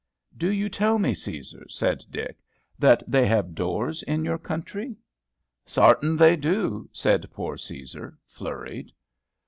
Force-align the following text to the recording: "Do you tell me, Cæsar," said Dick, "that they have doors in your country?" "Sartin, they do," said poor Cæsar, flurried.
"Do 0.35 0.49
you 0.49 0.67
tell 0.67 0.97
me, 0.97 1.13
Cæsar," 1.13 1.69
said 1.71 2.03
Dick, 2.09 2.39
"that 2.79 3.03
they 3.07 3.27
have 3.27 3.53
doors 3.53 4.01
in 4.01 4.25
your 4.25 4.39
country?" 4.39 4.95
"Sartin, 5.63 6.17
they 6.17 6.35
do," 6.35 6.89
said 6.91 7.29
poor 7.31 7.55
Cæsar, 7.55 8.17
flurried. 8.25 8.91